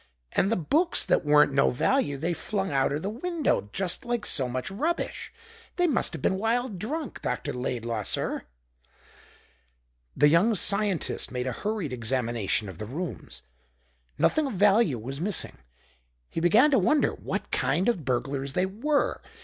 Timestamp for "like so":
4.03-4.49